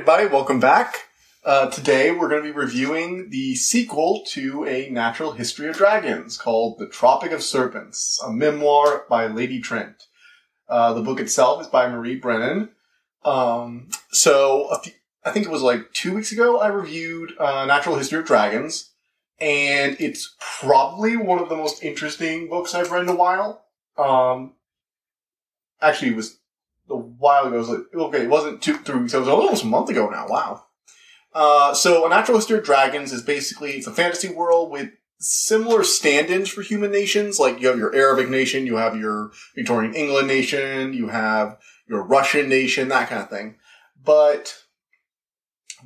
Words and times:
Everybody, 0.00 0.28
welcome 0.28 0.60
back. 0.60 1.08
Uh, 1.44 1.68
today 1.68 2.10
we're 2.10 2.30
going 2.30 2.42
to 2.42 2.50
be 2.50 2.58
reviewing 2.58 3.28
the 3.28 3.54
sequel 3.54 4.24
to 4.28 4.64
A 4.64 4.88
Natural 4.88 5.32
History 5.32 5.68
of 5.68 5.76
Dragons 5.76 6.38
called 6.38 6.78
The 6.78 6.86
Tropic 6.86 7.32
of 7.32 7.42
Serpents, 7.42 8.18
a 8.24 8.32
memoir 8.32 9.04
by 9.10 9.26
Lady 9.26 9.60
Trent. 9.60 10.04
Uh, 10.70 10.94
the 10.94 11.02
book 11.02 11.20
itself 11.20 11.60
is 11.60 11.66
by 11.66 11.86
Marie 11.86 12.14
Brennan. 12.14 12.70
Um, 13.26 13.90
so, 14.10 14.74
few, 14.82 14.94
I 15.22 15.32
think 15.32 15.44
it 15.44 15.52
was 15.52 15.60
like 15.60 15.92
two 15.92 16.14
weeks 16.14 16.32
ago 16.32 16.58
I 16.58 16.68
reviewed 16.68 17.34
uh, 17.38 17.66
Natural 17.66 17.96
History 17.96 18.20
of 18.20 18.24
Dragons, 18.24 18.92
and 19.38 19.98
it's 20.00 20.34
probably 20.60 21.18
one 21.18 21.40
of 21.40 21.50
the 21.50 21.56
most 21.56 21.84
interesting 21.84 22.48
books 22.48 22.74
I've 22.74 22.90
read 22.90 23.02
in 23.02 23.10
a 23.10 23.14
while. 23.14 23.66
Um, 23.98 24.54
actually, 25.82 26.12
it 26.12 26.16
was 26.16 26.39
a 26.90 26.96
while 26.96 27.46
ago. 27.46 27.56
It 27.56 27.58
was 27.58 27.68
like, 27.68 27.80
okay, 27.94 28.22
it 28.24 28.30
wasn't 28.30 28.62
two, 28.62 28.76
three 28.78 29.00
weeks. 29.00 29.12
ago. 29.12 29.22
It 29.22 29.26
was 29.26 29.34
almost 29.34 29.64
a 29.64 29.66
month 29.66 29.88
ago 29.90 30.08
now. 30.08 30.26
Wow. 30.28 30.64
Uh, 31.32 31.74
so, 31.74 32.04
A 32.04 32.08
Natural 32.08 32.38
History 32.38 32.58
of 32.58 32.64
Dragons 32.64 33.12
is 33.12 33.22
basically 33.22 33.72
it's 33.72 33.86
a 33.86 33.92
fantasy 33.92 34.28
world 34.28 34.70
with 34.70 34.90
similar 35.20 35.84
stand-ins 35.84 36.48
for 36.48 36.62
human 36.62 36.90
nations. 36.90 37.38
Like 37.38 37.60
you 37.60 37.68
have 37.68 37.78
your 37.78 37.94
Arabic 37.94 38.28
nation, 38.28 38.66
you 38.66 38.76
have 38.76 38.96
your 38.96 39.30
Victorian 39.54 39.94
England 39.94 40.28
nation, 40.28 40.94
you 40.94 41.08
have 41.08 41.58
your 41.86 42.02
Russian 42.02 42.48
nation, 42.48 42.88
that 42.88 43.08
kind 43.08 43.22
of 43.22 43.30
thing. 43.30 43.56
But 44.02 44.56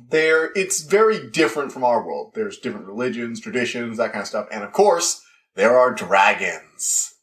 there, 0.09 0.51
it's 0.55 0.81
very 0.81 1.29
different 1.29 1.71
from 1.71 1.83
our 1.83 2.05
world. 2.05 2.31
There's 2.33 2.57
different 2.57 2.87
religions, 2.87 3.39
traditions, 3.39 3.97
that 3.97 4.13
kind 4.13 4.21
of 4.21 4.27
stuff, 4.27 4.47
and 4.51 4.63
of 4.63 4.71
course, 4.71 5.21
there 5.55 5.77
are 5.77 5.93
dragons. 5.93 7.14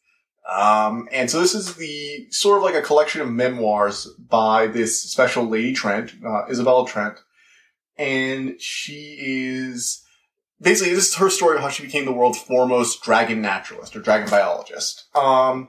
Um, 0.51 1.09
and 1.12 1.31
so 1.31 1.41
this 1.41 1.55
is 1.55 1.75
the 1.77 2.27
sort 2.31 2.59
of 2.59 2.65
like 2.65 2.75
a 2.75 2.83
collection 2.83 3.21
of 3.21 3.31
memoirs 3.31 4.09
by 4.29 4.67
this 4.67 5.01
special 5.01 5.45
lady 5.45 5.73
Trent, 5.73 6.12
uh, 6.25 6.47
Isabella 6.51 6.87
Trent, 6.87 7.19
and 7.97 8.61
she 8.61 9.17
is 9.21 10.05
basically 10.61 10.95
this 10.95 11.11
is 11.11 11.15
her 11.17 11.31
story 11.31 11.57
of 11.57 11.62
how 11.62 11.69
she 11.69 11.84
became 11.84 12.05
the 12.05 12.12
world's 12.12 12.41
foremost 12.41 13.03
dragon 13.03 13.41
naturalist 13.41 13.95
or 13.95 14.01
dragon 14.01 14.29
biologist. 14.29 15.05
Um, 15.15 15.69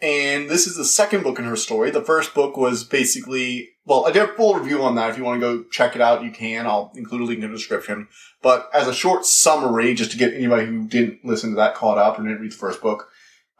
and 0.00 0.48
this 0.48 0.66
is 0.66 0.76
the 0.76 0.84
second 0.84 1.24
book 1.24 1.38
in 1.38 1.44
her 1.44 1.56
story. 1.56 1.90
The 1.90 2.02
first 2.02 2.32
book 2.32 2.56
was 2.56 2.84
basically, 2.84 3.70
well, 3.84 4.06
I 4.06 4.12
did 4.12 4.22
a 4.22 4.28
full 4.28 4.54
review 4.54 4.82
on 4.82 4.94
that. 4.94 5.10
If 5.10 5.18
you 5.18 5.24
want 5.24 5.40
to 5.40 5.46
go 5.46 5.64
check 5.70 5.96
it 5.96 6.02
out, 6.02 6.22
you 6.22 6.30
can. 6.30 6.66
I'll 6.66 6.92
include 6.94 7.22
a 7.22 7.24
link 7.24 7.42
in 7.42 7.50
the 7.50 7.56
description. 7.56 8.06
But 8.40 8.70
as 8.72 8.86
a 8.86 8.94
short 8.94 9.26
summary, 9.26 9.94
just 9.94 10.12
to 10.12 10.16
get 10.16 10.34
anybody 10.34 10.66
who 10.66 10.86
didn't 10.86 11.24
listen 11.24 11.50
to 11.50 11.56
that 11.56 11.74
caught 11.74 11.98
up 11.98 12.16
or 12.16 12.22
didn't 12.22 12.40
read 12.40 12.52
the 12.52 12.56
first 12.56 12.80
book, 12.80 13.08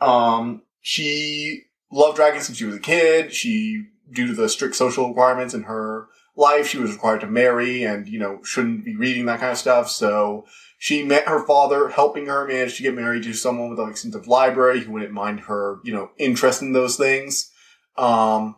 um, 0.01 0.63
she 0.81 1.65
loved 1.91 2.17
dragons 2.17 2.47
since 2.47 2.59
she 2.59 2.65
was 2.65 2.77
a 2.77 2.81
kid. 2.81 3.33
She, 3.33 3.87
due 4.11 4.27
to 4.27 4.35
the 4.35 4.49
strict 4.49 4.77
social 4.77 5.09
requirements 5.09 5.55
in 5.55 5.65
her 5.65 6.09
life, 6.37 6.69
she 6.69 6.79
was 6.79 6.93
required 6.93 7.21
to 7.21 7.27
marry 7.27 7.85
and, 7.85 8.07
you 8.09 8.19
know, 8.19 8.41
shouldn't 8.43 8.85
be 8.85 8.97
reading 8.97 9.27
that 9.27 9.41
kind 9.41 9.53
of 9.53 9.59
stuff. 9.59 9.91
So 9.91 10.47
she 10.79 11.03
met 11.03 11.29
her 11.29 11.45
father, 11.45 11.89
helping 11.89 12.27
her 12.27 12.47
manage 12.47 12.77
to 12.77 12.83
get 12.83 12.95
married 12.95 13.25
to 13.25 13.33
someone 13.33 13.71
with 13.71 13.81
an 13.81 13.91
extensive 13.91 14.29
library 14.29 14.81
who 14.81 14.93
wouldn't 14.93 15.13
mind 15.13 15.41
her, 15.41 15.81
you 15.85 15.93
know, 15.93 16.11
interest 16.17 16.63
in 16.63 16.73
those 16.73 16.97
things. 16.97 17.51
Um, 17.97 18.57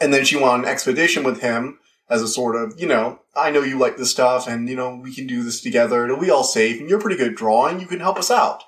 and 0.00 0.12
then 0.12 0.24
she 0.24 0.36
went 0.36 0.48
on 0.48 0.60
an 0.60 0.66
expedition 0.66 1.22
with 1.22 1.40
him 1.40 1.78
as 2.08 2.22
a 2.22 2.28
sort 2.28 2.56
of, 2.56 2.80
you 2.80 2.86
know, 2.86 3.20
I 3.34 3.50
know 3.50 3.62
you 3.62 3.78
like 3.78 3.96
this 3.96 4.10
stuff 4.10 4.48
and, 4.48 4.68
you 4.68 4.76
know, 4.76 4.96
we 4.96 5.14
can 5.14 5.26
do 5.26 5.42
this 5.42 5.60
together. 5.60 6.04
It'll 6.04 6.20
be 6.20 6.30
all 6.30 6.44
safe 6.44 6.80
and 6.80 6.88
you're 6.88 7.00
pretty 7.00 7.18
good 7.18 7.34
drawing. 7.34 7.80
You 7.80 7.86
can 7.86 8.00
help 8.00 8.18
us 8.18 8.30
out 8.30 8.62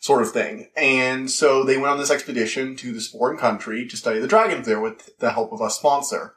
sort 0.00 0.22
of 0.22 0.32
thing. 0.32 0.70
And 0.76 1.30
so 1.30 1.62
they 1.62 1.76
went 1.76 1.92
on 1.92 1.98
this 1.98 2.10
expedition 2.10 2.74
to 2.76 2.92
this 2.92 3.06
foreign 3.06 3.38
country 3.38 3.86
to 3.86 3.96
study 3.96 4.18
the 4.18 4.26
dragons 4.26 4.66
there 4.66 4.80
with 4.80 5.16
the 5.18 5.32
help 5.32 5.52
of 5.52 5.60
a 5.60 5.70
sponsor. 5.70 6.34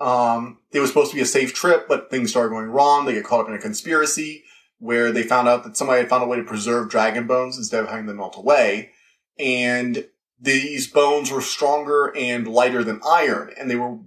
Um, 0.00 0.58
it 0.72 0.80
was 0.80 0.88
supposed 0.90 1.10
to 1.10 1.16
be 1.16 1.22
a 1.22 1.26
safe 1.26 1.52
trip, 1.52 1.86
but 1.88 2.10
things 2.10 2.30
started 2.30 2.50
going 2.50 2.70
wrong. 2.70 3.04
They 3.04 3.12
get 3.12 3.24
caught 3.24 3.42
up 3.42 3.48
in 3.48 3.54
a 3.54 3.58
conspiracy 3.58 4.44
where 4.78 5.12
they 5.12 5.22
found 5.22 5.48
out 5.48 5.62
that 5.64 5.76
somebody 5.76 6.00
had 6.00 6.08
found 6.08 6.24
a 6.24 6.26
way 6.26 6.38
to 6.38 6.44
preserve 6.44 6.90
dragon 6.90 7.26
bones 7.26 7.58
instead 7.58 7.82
of 7.84 7.90
having 7.90 8.06
them 8.06 8.16
melt 8.16 8.36
away. 8.36 8.90
And 9.38 10.06
these 10.40 10.88
bones 10.88 11.30
were 11.30 11.40
stronger 11.40 12.12
and 12.16 12.48
lighter 12.48 12.82
than 12.82 13.00
iron. 13.06 13.52
And 13.56 13.70
they 13.70 13.76
were, 13.76 13.98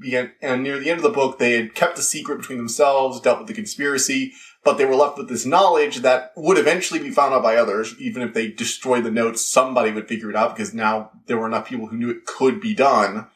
and 0.41 0.63
near 0.63 0.79
the 0.79 0.89
end 0.89 1.00
of 1.00 1.03
the 1.03 1.09
book, 1.09 1.39
they 1.39 1.53
had 1.53 1.75
kept 1.75 1.95
the 1.95 2.01
secret 2.01 2.39
between 2.39 2.57
themselves, 2.57 3.22
dealt 3.22 3.39
with 3.39 3.47
the 3.47 3.53
conspiracy, 3.53 4.33
but 4.65 4.79
they 4.79 4.85
were 4.85 4.95
left 4.95 5.17
with 5.17 5.29
this 5.29 5.45
knowledge 5.45 5.97
that 5.97 6.33
would 6.35 6.57
eventually 6.57 6.99
be 6.99 7.11
found 7.11 7.35
out 7.35 7.43
by 7.43 7.55
others. 7.55 7.93
Even 7.99 8.23
if 8.23 8.33
they 8.33 8.49
destroyed 8.49 9.03
the 9.03 9.11
notes, 9.11 9.45
somebody 9.45 9.91
would 9.91 10.07
figure 10.07 10.31
it 10.31 10.35
out 10.35 10.55
because 10.55 10.73
now 10.73 11.11
there 11.27 11.37
were 11.37 11.45
enough 11.45 11.67
people 11.67 11.85
who 11.85 11.95
knew 11.95 12.09
it 12.09 12.25
could 12.25 12.59
be 12.59 12.73
done. 12.73 13.27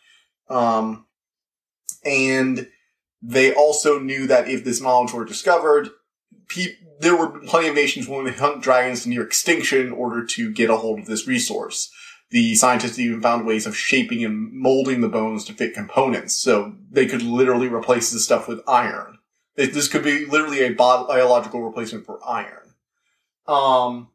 Um, 0.50 1.06
and 2.03 2.67
they 3.22 3.53
also 3.53 4.00
knew 4.00 4.25
that 4.25 4.50
if 4.50 4.63
this 4.63 4.81
knowledge 4.81 5.13
were 5.13 5.23
discovered, 5.23 5.90
pe- 6.47 6.75
there 7.00 7.16
were 7.16 7.40
plenty 7.41 7.67
of 7.67 7.75
nations 7.75 8.07
willing 8.07 8.25
to 8.25 8.40
hunt 8.40 8.63
dragons 8.63 9.03
to 9.03 9.09
near 9.09 9.22
extinction 9.22 9.85
in 9.85 9.94
order 9.94 10.25
to 10.25 10.51
get 10.51 10.72
a 10.72 10.78
hold 10.78 10.97
of 10.97 11.06
this 11.06 11.28
resource. 11.28 11.91
The 12.31 12.56
scientists 12.56 12.97
even 12.97 13.22
found 13.22 13.46
ways 13.46 13.67
of 13.67 13.78
shaping 13.78 14.25
and 14.25 14.51
molding 14.51 15.01
the 15.01 15.09
bones 15.09 15.46
to 15.46 15.53
fit 15.53 15.75
components, 15.75 16.35
so 16.35 16.73
they 16.90 17.06
could 17.06 17.22
literally 17.22 17.67
replace 17.67 18.09
the 18.11 18.19
stuff 18.19 18.47
with 18.47 18.61
iron. 18.67 19.19
This 19.68 19.90
could 19.90 20.03
be 20.03 20.25
literally 20.25 20.64
a 20.64 20.74
biological 20.74 21.62
replacement 21.62 22.06
for 22.06 22.20
iron. 22.25 22.75
Um, 23.46 24.09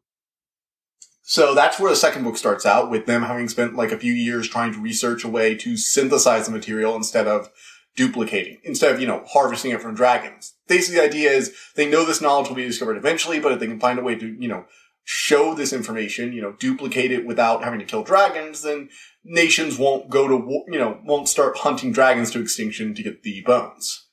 so 1.22 1.54
that's 1.54 1.78
where 1.78 1.90
the 1.90 1.96
second 1.96 2.24
book 2.24 2.36
starts 2.36 2.64
out 2.64 2.90
with 2.90 3.06
them 3.06 3.22
having 3.22 3.48
spent 3.48 3.76
like 3.76 3.92
a 3.92 3.98
few 3.98 4.12
years 4.12 4.48
trying 4.48 4.72
to 4.72 4.80
research 4.80 5.24
a 5.24 5.28
way 5.28 5.54
to 5.56 5.76
synthesize 5.76 6.46
the 6.46 6.52
material 6.52 6.96
instead 6.96 7.26
of 7.26 7.50
duplicating 7.96 8.58
instead 8.64 8.94
of, 8.94 9.00
you 9.00 9.06
know, 9.06 9.24
harvesting 9.28 9.70
it 9.70 9.80
from 9.80 9.94
dragons. 9.94 10.54
Basically, 10.66 10.98
the 10.98 11.06
idea 11.06 11.30
is 11.30 11.54
they 11.76 11.88
know 11.88 12.04
this 12.04 12.20
knowledge 12.20 12.48
will 12.48 12.56
be 12.56 12.66
discovered 12.66 12.96
eventually, 12.96 13.38
but 13.38 13.52
if 13.52 13.60
they 13.60 13.66
can 13.66 13.80
find 13.80 13.98
a 13.98 14.02
way 14.02 14.16
to, 14.16 14.26
you 14.26 14.48
know, 14.48 14.64
show 15.04 15.54
this 15.54 15.72
information, 15.72 16.32
you 16.32 16.40
know, 16.40 16.52
duplicate 16.58 17.12
it 17.12 17.26
without 17.26 17.62
having 17.62 17.78
to 17.78 17.84
kill 17.84 18.02
dragons, 18.02 18.62
then 18.62 18.88
nations 19.22 19.78
won't 19.78 20.08
go 20.08 20.26
to, 20.26 20.64
you 20.68 20.78
know, 20.78 20.98
won't 21.04 21.28
start 21.28 21.58
hunting 21.58 21.92
dragons 21.92 22.30
to 22.30 22.40
extinction 22.40 22.94
to 22.94 23.02
get 23.02 23.22
the 23.22 23.42
bones. 23.42 24.03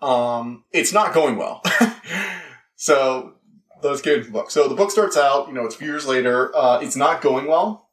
Um, 0.00 0.64
it's 0.72 0.92
not 0.92 1.14
going 1.14 1.36
well. 1.36 1.62
so 2.76 3.34
let's 3.82 4.02
get 4.02 4.24
the 4.24 4.30
book. 4.30 4.50
So 4.50 4.68
the 4.68 4.74
book 4.74 4.90
starts 4.90 5.16
out, 5.16 5.48
you 5.48 5.54
know, 5.54 5.64
it's 5.64 5.74
a 5.74 5.78
few 5.78 5.88
years 5.88 6.06
later. 6.06 6.54
Uh, 6.56 6.80
it's 6.80 6.96
not 6.96 7.20
going 7.20 7.46
well. 7.46 7.90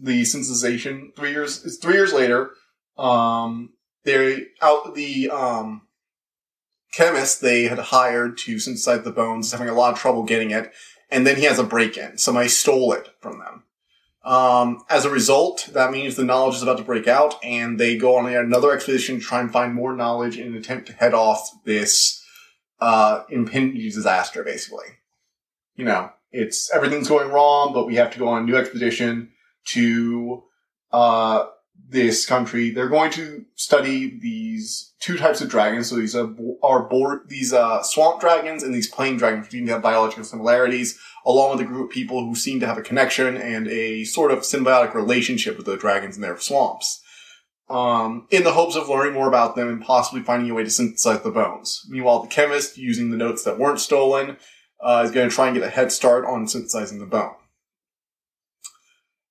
The 0.00 0.22
synthesization, 0.22 1.14
three 1.14 1.30
years, 1.30 1.64
it's 1.64 1.76
three 1.76 1.94
years 1.94 2.12
later. 2.12 2.50
Um, 2.98 3.70
they 4.04 4.46
out 4.60 4.94
the 4.94 5.30
um, 5.30 5.82
chemist 6.92 7.40
they 7.40 7.64
had 7.64 7.78
hired 7.78 8.36
to 8.38 8.58
synthesize 8.58 9.02
the 9.02 9.12
bones, 9.12 9.46
is 9.46 9.52
having 9.52 9.68
a 9.68 9.74
lot 9.74 9.92
of 9.92 9.98
trouble 9.98 10.24
getting 10.24 10.50
it, 10.50 10.72
and 11.10 11.26
then 11.26 11.36
he 11.36 11.44
has 11.44 11.58
a 11.58 11.64
break-in. 11.64 12.18
Somebody 12.18 12.48
stole 12.48 12.92
it 12.92 13.08
from 13.20 13.38
them. 13.38 13.64
Um, 14.24 14.84
as 14.88 15.04
a 15.04 15.10
result, 15.10 15.68
that 15.72 15.90
means 15.90 16.14
the 16.14 16.24
knowledge 16.24 16.54
is 16.56 16.62
about 16.62 16.78
to 16.78 16.84
break 16.84 17.08
out, 17.08 17.42
and 17.42 17.78
they 17.78 17.96
go 17.96 18.16
on 18.16 18.32
another 18.32 18.72
expedition 18.72 19.18
to 19.18 19.24
try 19.24 19.40
and 19.40 19.52
find 19.52 19.74
more 19.74 19.94
knowledge 19.94 20.38
in 20.38 20.48
an 20.48 20.54
attempt 20.54 20.86
to 20.86 20.92
head 20.92 21.12
off 21.12 21.50
this 21.64 22.24
uh, 22.80 23.22
impending 23.30 23.82
disaster. 23.82 24.44
Basically, 24.44 24.86
you 25.74 25.84
know, 25.84 26.10
it's 26.30 26.72
everything's 26.72 27.08
going 27.08 27.30
wrong, 27.30 27.72
but 27.72 27.86
we 27.86 27.96
have 27.96 28.12
to 28.12 28.18
go 28.18 28.28
on 28.28 28.42
a 28.42 28.46
new 28.46 28.56
expedition 28.56 29.30
to 29.64 30.44
uh, 30.92 31.46
this 31.92 32.26
country, 32.26 32.70
they're 32.70 32.88
going 32.88 33.10
to 33.12 33.44
study 33.54 34.18
these 34.18 34.92
two 34.98 35.16
types 35.16 35.40
of 35.40 35.48
dragons. 35.48 35.90
So 35.90 35.96
these 35.96 36.16
are, 36.16 36.30
are 36.62 37.22
these 37.26 37.52
uh, 37.52 37.82
swamp 37.82 38.20
dragons 38.20 38.62
and 38.62 38.74
these 38.74 38.88
plain 38.88 39.16
dragons, 39.16 39.44
which 39.44 39.52
seem 39.52 39.66
to 39.66 39.72
have 39.72 39.82
biological 39.82 40.24
similarities, 40.24 40.98
along 41.24 41.52
with 41.52 41.60
a 41.60 41.68
group 41.68 41.90
of 41.90 41.94
people 41.94 42.24
who 42.24 42.34
seem 42.34 42.60
to 42.60 42.66
have 42.66 42.78
a 42.78 42.82
connection 42.82 43.36
and 43.36 43.68
a 43.68 44.04
sort 44.04 44.30
of 44.30 44.40
symbiotic 44.40 44.94
relationship 44.94 45.56
with 45.56 45.66
the 45.66 45.76
dragons 45.76 46.16
in 46.16 46.22
their 46.22 46.38
swamps. 46.38 47.00
Um, 47.68 48.26
in 48.30 48.44
the 48.44 48.52
hopes 48.52 48.76
of 48.76 48.88
learning 48.88 49.14
more 49.14 49.28
about 49.28 49.56
them 49.56 49.68
and 49.68 49.80
possibly 49.80 50.22
finding 50.22 50.50
a 50.50 50.54
way 50.54 50.64
to 50.64 50.70
synthesize 50.70 51.22
the 51.22 51.30
bones. 51.30 51.80
Meanwhile, 51.88 52.22
the 52.22 52.28
chemist, 52.28 52.76
using 52.76 53.10
the 53.10 53.16
notes 53.16 53.44
that 53.44 53.58
weren't 53.58 53.80
stolen, 53.80 54.36
uh, 54.82 55.02
is 55.04 55.10
going 55.10 55.28
to 55.28 55.34
try 55.34 55.46
and 55.46 55.56
get 55.56 55.66
a 55.66 55.70
head 55.70 55.90
start 55.92 56.26
on 56.26 56.46
synthesizing 56.46 56.98
the 56.98 57.06
bone. 57.06 57.34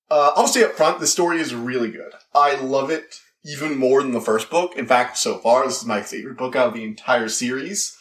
Uh, 0.10 0.32
I'll 0.36 0.48
say 0.48 0.64
up 0.64 0.74
front, 0.74 1.00
the 1.00 1.08
story 1.08 1.40
is 1.40 1.54
really 1.54 1.92
good. 1.92 2.14
I 2.34 2.56
love 2.56 2.90
it 2.90 3.16
even 3.46 3.78
more 3.78 4.02
than 4.02 4.12
the 4.12 4.22
first 4.22 4.50
book. 4.50 4.76
In 4.76 4.86
fact, 4.86 5.18
so 5.18 5.38
far, 5.38 5.66
this 5.66 5.82
is 5.82 5.88
my 5.88 6.02
favorite 6.02 6.38
book 6.38 6.56
out 6.56 6.68
of 6.68 6.74
the 6.74 6.84
entire 6.84 7.30
series. 7.30 7.96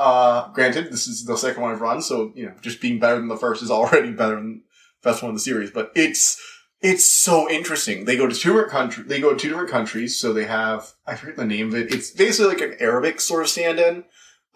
Uh, 0.00 0.48
granted, 0.52 0.90
this 0.90 1.06
is 1.06 1.26
the 1.26 1.36
second 1.36 1.60
one 1.62 1.72
I've 1.72 1.82
run, 1.82 2.00
so, 2.00 2.32
you 2.34 2.46
know, 2.46 2.54
just 2.62 2.80
being 2.80 2.98
better 2.98 3.16
than 3.16 3.28
the 3.28 3.36
first 3.36 3.62
is 3.62 3.70
already 3.78 4.12
better 4.12 4.36
than 4.36 4.62
the 5.02 5.10
first 5.10 5.22
one 5.22 5.28
in 5.28 5.34
the 5.34 5.40
series, 5.40 5.70
but 5.70 5.92
it's, 5.94 6.40
it's 6.80 7.04
so 7.04 7.50
interesting. 7.50 8.06
They 8.06 8.16
go 8.16 8.26
to 8.26 8.34
two 8.34 8.54
different 8.54 8.70
countries, 8.70 9.06
they 9.08 9.20
go 9.20 9.34
to 9.34 9.38
two 9.38 9.50
different 9.50 9.70
countries, 9.70 10.18
so 10.18 10.32
they 10.32 10.46
have, 10.46 10.94
I 11.06 11.16
forget 11.16 11.36
the 11.36 11.44
name 11.44 11.68
of 11.68 11.74
it, 11.74 11.92
it's 11.92 12.10
basically 12.12 12.54
like 12.54 12.62
an 12.62 12.76
Arabic 12.80 13.20
sort 13.20 13.42
of 13.42 13.50
stand-in. 13.50 14.04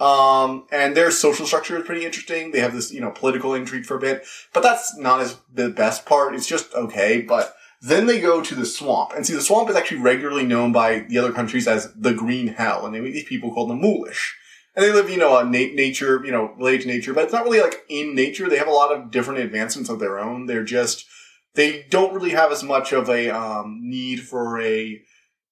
Um, 0.00 0.66
and 0.72 0.96
their 0.96 1.10
social 1.10 1.46
structure 1.46 1.76
is 1.78 1.84
pretty 1.84 2.06
interesting. 2.06 2.50
They 2.50 2.60
have 2.60 2.74
this, 2.74 2.90
you 2.90 3.00
know, 3.00 3.10
political 3.10 3.54
intrigue 3.54 3.84
for 3.84 3.96
a 3.96 4.00
bit, 4.00 4.24
but 4.52 4.62
that's 4.62 4.96
not 4.96 5.20
as 5.20 5.36
the 5.52 5.68
best 5.68 6.04
part. 6.06 6.34
It's 6.34 6.48
just 6.48 6.74
okay, 6.74 7.20
but 7.20 7.54
Then 7.84 8.06
they 8.06 8.18
go 8.18 8.40
to 8.40 8.54
the 8.54 8.64
swamp. 8.64 9.12
And 9.14 9.26
see, 9.26 9.34
the 9.34 9.42
swamp 9.42 9.68
is 9.68 9.76
actually 9.76 10.00
regularly 10.00 10.46
known 10.46 10.72
by 10.72 11.00
the 11.00 11.18
other 11.18 11.32
countries 11.32 11.68
as 11.68 11.92
the 11.92 12.14
Green 12.14 12.46
Hell. 12.46 12.86
And 12.86 12.94
they 12.94 13.00
meet 13.00 13.12
these 13.12 13.24
people 13.24 13.52
called 13.52 13.68
the 13.68 13.74
Moulish. 13.74 14.34
And 14.74 14.84
they 14.84 14.92
live, 14.92 15.08
you 15.08 15.18
know, 15.18 15.36
on 15.36 15.50
na- 15.50 15.74
nature, 15.74 16.20
you 16.24 16.32
know, 16.32 16.52
related 16.58 16.82
to 16.82 16.88
nature, 16.88 17.14
but 17.14 17.24
it's 17.24 17.32
not 17.32 17.44
really 17.44 17.60
like 17.60 17.84
in 17.88 18.14
nature. 18.14 18.48
They 18.48 18.58
have 18.58 18.68
a 18.68 18.72
lot 18.72 18.92
of 18.92 19.10
different 19.10 19.40
advancements 19.40 19.88
of 19.88 20.00
their 20.00 20.18
own. 20.18 20.46
They're 20.46 20.64
just, 20.64 21.06
they 21.54 21.86
don't 21.90 22.12
really 22.12 22.30
have 22.30 22.50
as 22.50 22.62
much 22.62 22.92
of 22.92 23.08
a 23.08 23.30
um, 23.30 23.80
need 23.82 24.20
for 24.20 24.60
a 24.60 25.00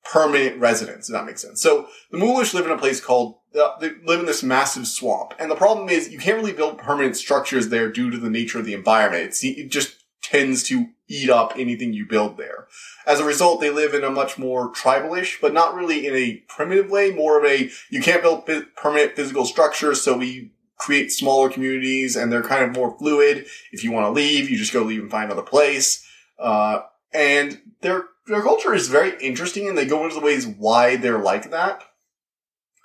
permanent 0.05 0.59
residence, 0.59 1.09
if 1.09 1.13
that 1.13 1.27
makes 1.27 1.43
sense. 1.43 1.63
So 1.63 1.87
the 2.11 2.19
Moulish 2.19 2.55
live 2.55 2.67
in 2.67 2.73
a 2.73 2.79
place 2.79 3.01
called, 3.01 3.39
uh, 3.55 3.79
they 3.79 3.93
live 4.05 4.21
in 4.21 4.27
this 4.27 4.43
massive 4.43 4.89
swamp. 4.89 5.35
And 5.39 5.49
the 5.49 5.55
problem 5.55 5.89
is 5.89 6.11
you 6.11 6.19
can't 6.19 6.39
really 6.39 6.53
build 6.53 6.79
permanent 6.79 7.17
structures 7.17 7.69
there 7.69 7.91
due 7.91 8.11
to 8.11 8.19
the 8.19 8.31
nature 8.31 8.59
of 8.59 8.65
the 8.65 8.75
environment. 8.75 9.27
It's, 9.27 9.45
it 9.45 9.71
just 9.71 10.02
tends 10.23 10.63
to 10.65 10.87
eat 11.09 11.29
up 11.29 11.53
anything 11.57 11.93
you 11.93 12.07
build 12.07 12.37
there. 12.37 12.67
As 13.07 13.21
a 13.21 13.25
result, 13.25 13.61
they 13.61 13.71
live 13.71 13.93
in 13.93 14.05
a 14.05 14.11
much 14.11 14.39
more 14.39 14.73
tribalish, 14.73 15.41
but 15.41 15.53
not 15.53 15.75
really 15.75 16.07
in 16.07 16.15
a 16.15 16.43
primitive 16.49 16.91
way, 16.91 17.11
more 17.11 17.39
of 17.39 17.45
a, 17.45 17.71
you 17.91 18.01
can't 18.01 18.23
build 18.23 18.49
permanent 18.77 19.15
physical 19.15 19.45
structures, 19.45 20.01
so 20.01 20.17
we 20.17 20.53
create 20.79 21.13
smaller 21.13 21.49
communities 21.49 22.17
and 22.17 22.33
they're 22.33 22.43
kind 22.43 22.65
of 22.65 22.75
more 22.75 22.97
fluid. 22.99 23.47
If 23.73 23.85
you 23.85 23.93
want 23.93 24.07
to 24.07 24.11
leave, 24.11 24.51
you 24.51 24.57
just 24.57 24.73
go 24.73 24.83
leave 24.83 25.03
and 25.03 25.11
find 25.11 25.27
another 25.27 25.47
place. 25.47 26.05
Uh, 26.39 26.81
and 27.13 27.61
their, 27.83 28.07
their 28.27 28.43
culture 28.43 28.75
is 28.75 28.89
very 28.89 29.17
interesting 29.21 29.69
and 29.69 29.77
they 29.77 29.87
go 29.87 30.03
into 30.05 30.17
the 30.17 30.25
ways 30.25 30.47
why 30.47 30.97
they're 30.97 31.19
like 31.19 31.51
that. 31.51 31.83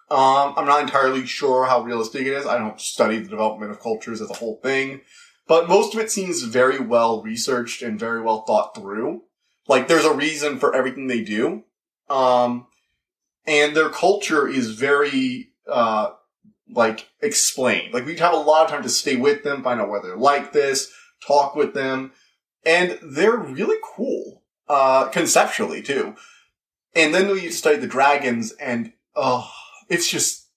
Um, 0.09 0.53
I'm 0.55 0.65
not 0.65 0.81
entirely 0.81 1.25
sure 1.25 1.65
how 1.65 1.81
realistic 1.81 2.21
it 2.21 2.33
is. 2.33 2.45
I 2.45 2.57
don't 2.57 2.79
study 2.79 3.19
the 3.19 3.29
development 3.29 3.71
of 3.71 3.79
cultures 3.79 4.21
as 4.21 4.29
a 4.29 4.35
whole 4.35 4.59
thing. 4.63 5.01
But 5.47 5.69
most 5.69 5.93
of 5.93 6.01
it 6.01 6.11
seems 6.11 6.43
very 6.43 6.79
well 6.79 7.21
researched 7.23 7.81
and 7.81 7.99
very 7.99 8.21
well 8.21 8.41
thought 8.41 8.75
through. 8.75 9.23
Like 9.67 9.87
there's 9.87 10.05
a 10.05 10.13
reason 10.13 10.59
for 10.59 10.75
everything 10.75 11.07
they 11.07 11.21
do. 11.23 11.63
Um, 12.09 12.67
and 13.45 13.75
their 13.75 13.89
culture 13.89 14.47
is 14.47 14.71
very, 14.71 15.51
uh, 15.69 16.11
like 16.69 17.07
explained. 17.21 17.93
Like 17.93 18.05
we'd 18.05 18.19
have 18.19 18.33
a 18.33 18.37
lot 18.37 18.65
of 18.65 18.71
time 18.71 18.83
to 18.83 18.89
stay 18.89 19.15
with 19.15 19.43
them, 19.43 19.63
find 19.63 19.79
out 19.79 19.89
why 19.89 19.99
they're 20.01 20.17
like 20.17 20.51
this, 20.51 20.91
talk 21.25 21.55
with 21.55 21.73
them. 21.73 22.11
And 22.65 22.99
they're 23.01 23.37
really 23.37 23.77
cool, 23.81 24.43
uh, 24.67 25.07
conceptually 25.09 25.81
too. 25.81 26.15
And 26.93 27.13
then 27.13 27.29
we 27.29 27.49
study 27.51 27.77
the 27.77 27.87
dragons 27.87 28.51
and, 28.53 28.91
oh, 29.15 29.49
it's 29.87 30.09
just, 30.09 30.47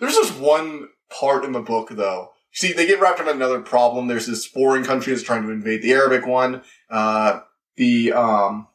there's 0.00 0.16
just 0.16 0.38
one 0.38 0.88
part 1.10 1.44
in 1.44 1.52
the 1.52 1.60
book 1.60 1.90
though 1.90 2.32
See, 2.52 2.72
they 2.72 2.86
get 2.86 3.00
wrapped 3.00 3.20
up 3.20 3.26
in 3.26 3.36
another 3.36 3.60
problem. 3.60 4.06
There's 4.06 4.26
this 4.26 4.44
foreign 4.44 4.84
country 4.84 5.12
that's 5.12 5.24
trying 5.24 5.42
to 5.44 5.50
invade 5.50 5.82
the 5.82 5.92
Arabic 5.92 6.26
one. 6.26 6.62
Uh, 6.90 7.40
the, 7.76 8.12
um, 8.12 8.68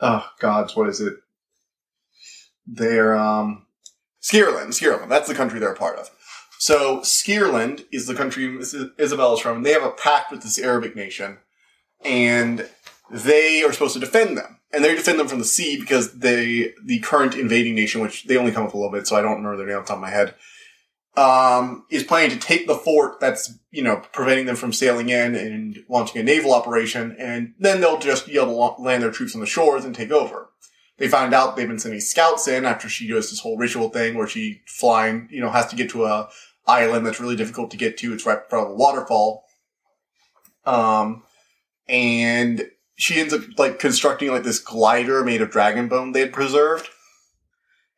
oh 0.00 0.26
gods, 0.40 0.74
what 0.74 0.88
is 0.88 1.00
it? 1.00 1.14
They're, 2.66 3.16
um, 3.16 3.66
Scirland, 4.20 4.74
Scirland. 4.74 5.10
That's 5.10 5.28
the 5.28 5.34
country 5.34 5.60
they're 5.60 5.72
a 5.72 5.76
part 5.76 5.98
of. 5.98 6.10
So 6.58 7.02
Scirland 7.02 7.84
is 7.92 8.06
the 8.06 8.14
country 8.14 8.58
Isabella's 8.98 9.40
from, 9.40 9.58
and 9.58 9.66
they 9.66 9.72
have 9.72 9.84
a 9.84 9.90
pact 9.90 10.32
with 10.32 10.42
this 10.42 10.58
Arabic 10.58 10.96
nation, 10.96 11.38
and 12.04 12.68
they 13.10 13.62
are 13.62 13.72
supposed 13.72 13.94
to 13.94 14.00
defend 14.00 14.36
them. 14.36 14.58
And 14.72 14.84
they 14.84 14.94
defend 14.94 15.20
them 15.20 15.28
from 15.28 15.38
the 15.38 15.44
sea 15.44 15.78
because 15.78 16.18
they, 16.18 16.72
the 16.84 16.98
current 17.00 17.34
invading 17.34 17.74
nation, 17.74 18.00
which 18.00 18.24
they 18.24 18.36
only 18.36 18.52
come 18.52 18.66
up 18.66 18.74
a 18.74 18.76
little 18.76 18.90
bit, 18.90 19.06
so 19.06 19.16
I 19.16 19.22
don't 19.22 19.36
remember 19.36 19.58
their 19.58 19.66
name 19.66 19.76
off 19.76 19.84
the 19.84 19.88
top 19.88 19.98
of 19.98 20.02
my 20.02 20.10
head, 20.10 20.34
um, 21.16 21.86
is 21.90 22.02
planning 22.02 22.30
to 22.30 22.38
take 22.38 22.66
the 22.66 22.74
fort 22.74 23.20
that's, 23.20 23.58
you 23.70 23.82
know, 23.82 24.02
preventing 24.12 24.46
them 24.46 24.56
from 24.56 24.72
sailing 24.72 25.08
in 25.08 25.34
and 25.34 25.84
launching 25.88 26.20
a 26.20 26.24
naval 26.24 26.52
operation, 26.52 27.16
and 27.18 27.54
then 27.58 27.80
they'll 27.80 27.98
just 27.98 28.26
be 28.26 28.38
able 28.38 28.76
to 28.76 28.82
land 28.82 29.02
their 29.02 29.10
troops 29.10 29.34
on 29.34 29.40
the 29.40 29.46
shores 29.46 29.84
and 29.84 29.94
take 29.94 30.10
over. 30.10 30.50
They 30.98 31.08
find 31.08 31.34
out 31.34 31.56
they've 31.56 31.68
been 31.68 31.78
sending 31.78 32.00
scouts 32.00 32.48
in 32.48 32.64
after 32.64 32.88
she 32.88 33.08
does 33.08 33.30
this 33.30 33.40
whole 33.40 33.58
ritual 33.58 33.90
thing 33.90 34.16
where 34.16 34.26
she 34.26 34.62
flying, 34.66 35.28
you 35.30 35.40
know, 35.40 35.50
has 35.50 35.66
to 35.66 35.76
get 35.76 35.90
to 35.90 36.04
a 36.04 36.28
island 36.66 37.06
that's 37.06 37.20
really 37.20 37.36
difficult 37.36 37.70
to 37.70 37.76
get 37.76 37.96
to. 37.98 38.12
It's 38.12 38.26
right 38.26 38.38
in 38.38 38.48
front 38.48 38.66
of 38.66 38.72
a 38.72 38.76
waterfall. 38.76 39.44
Um, 40.64 41.22
and 41.88 42.68
she 42.96 43.20
ends 43.20 43.32
up 43.32 43.42
like 43.56 43.78
constructing 43.78 44.30
like 44.30 44.42
this 44.42 44.58
glider 44.58 45.22
made 45.22 45.42
of 45.42 45.50
dragon 45.50 45.86
bone 45.86 46.12
they 46.12 46.20
had 46.20 46.32
preserved 46.32 46.88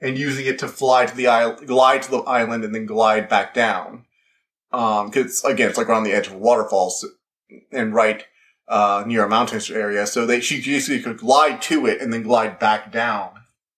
and 0.01 0.19
using 0.19 0.47
it 0.47 0.59
to 0.61 0.69
fly 0.69 1.07
to 1.07 1.17
the 1.17 1.27
island, 1.27 1.67
glide 1.67 2.03
to 2.03 2.11
the 2.11 2.19
island, 2.19 2.65
and 2.65 2.75
then 2.75 2.87
glide 2.87 3.29
back 3.29 3.55
down. 3.55 4.05
Um, 4.73 5.11
because 5.11 5.43
again, 5.45 5.69
it's 5.69 5.79
like 5.79 5.89
on 5.89 6.05
the 6.05 6.13
edge 6.13 6.27
of 6.27 6.35
waterfalls 6.35 7.07
and 7.73 7.95
right 7.95 8.25
uh, 8.69 9.03
near 9.07 9.25
a 9.25 9.29
mountainous 9.29 9.71
area. 9.71 10.07
So 10.07 10.27
they 10.27 10.41
she 10.41 10.61
basically 10.61 11.03
could 11.03 11.19
glide 11.19 11.63
to 11.63 11.87
it 11.87 12.01
and 12.01 12.13
then 12.13 12.23
glide 12.23 12.59
back 12.59 12.93
down 12.93 13.31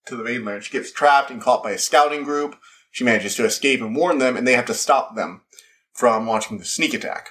to 0.05 0.15
the 0.15 0.23
mainland. 0.23 0.63
She 0.63 0.71
gets 0.71 0.91
trapped 0.91 1.31
and 1.31 1.41
caught 1.41 1.63
by 1.63 1.71
a 1.71 1.77
scouting 1.77 2.23
group. 2.23 2.55
She 2.91 3.03
manages 3.03 3.35
to 3.35 3.45
escape 3.45 3.81
and 3.81 3.95
warn 3.95 4.17
them, 4.17 4.35
and 4.35 4.45
they 4.45 4.55
have 4.55 4.65
to 4.65 4.73
stop 4.73 5.15
them 5.15 5.41
from 5.93 6.27
launching 6.27 6.57
the 6.57 6.65
sneak 6.65 6.93
attack. 6.93 7.29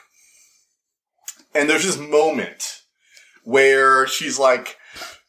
And 1.55 1.69
there's 1.69 1.85
this 1.85 1.99
moment 1.99 2.83
where 3.45 4.07
she's 4.07 4.39
like, 4.39 4.77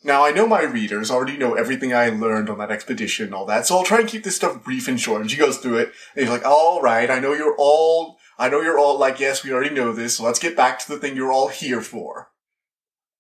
now, 0.03 0.25
I 0.25 0.31
know 0.31 0.47
my 0.47 0.63
readers 0.63 1.11
already 1.11 1.37
know 1.37 1.53
everything 1.53 1.93
I 1.93 2.09
learned 2.09 2.49
on 2.49 2.57
that 2.57 2.71
expedition 2.71 3.25
and 3.27 3.35
all 3.35 3.45
that, 3.45 3.67
so 3.67 3.77
I'll 3.77 3.83
try 3.83 3.99
and 3.99 4.09
keep 4.09 4.23
this 4.23 4.35
stuff 4.35 4.63
brief 4.63 4.87
and 4.87 4.99
short. 4.99 5.21
And 5.21 5.29
she 5.29 5.37
goes 5.37 5.57
through 5.57 5.77
it, 5.77 5.93
and 6.15 6.23
he's 6.23 6.29
like, 6.29 6.45
all 6.45 6.81
right, 6.81 7.09
I 7.09 7.19
know 7.19 7.33
you're 7.33 7.55
all, 7.57 8.17
I 8.37 8.49
know 8.49 8.61
you're 8.61 8.79
all 8.79 8.97
like, 8.97 9.19
yes, 9.19 9.43
we 9.43 9.53
already 9.53 9.73
know 9.73 9.93
this, 9.93 10.17
so 10.17 10.23
let's 10.23 10.39
get 10.39 10.57
back 10.57 10.79
to 10.79 10.87
the 10.87 10.97
thing 10.97 11.15
you're 11.15 11.31
all 11.31 11.49
here 11.49 11.81
for 11.81 12.29